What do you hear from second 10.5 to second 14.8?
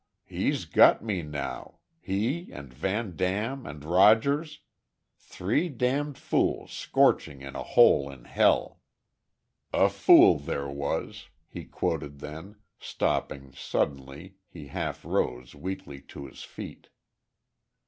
was'" he quoted; then, stopping, suddenly, he